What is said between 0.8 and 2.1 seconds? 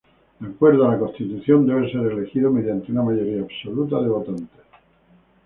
a la Constitución, debe